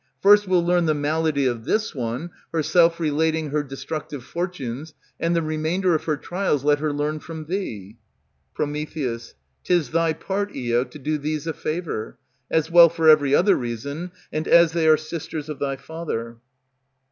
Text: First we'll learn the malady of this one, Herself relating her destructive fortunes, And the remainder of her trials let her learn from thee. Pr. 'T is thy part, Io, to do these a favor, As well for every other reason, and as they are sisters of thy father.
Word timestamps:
First 0.19 0.47
we'll 0.47 0.65
learn 0.65 0.87
the 0.87 0.95
malady 0.95 1.45
of 1.45 1.63
this 1.65 1.93
one, 1.93 2.31
Herself 2.51 2.99
relating 2.99 3.51
her 3.51 3.61
destructive 3.61 4.23
fortunes, 4.23 4.95
And 5.19 5.35
the 5.35 5.43
remainder 5.43 5.93
of 5.93 6.05
her 6.05 6.17
trials 6.17 6.63
let 6.63 6.79
her 6.79 6.91
learn 6.91 7.19
from 7.19 7.45
thee. 7.45 7.99
Pr. 8.55 8.63
'T 8.63 9.19
is 9.69 9.89
thy 9.91 10.13
part, 10.13 10.55
Io, 10.57 10.83
to 10.85 10.97
do 10.97 11.19
these 11.19 11.45
a 11.45 11.53
favor, 11.53 12.17
As 12.49 12.71
well 12.71 12.89
for 12.89 13.09
every 13.09 13.35
other 13.35 13.55
reason, 13.55 14.11
and 14.33 14.47
as 14.47 14.71
they 14.71 14.87
are 14.87 14.97
sisters 14.97 15.49
of 15.49 15.59
thy 15.59 15.75
father. 15.75 16.37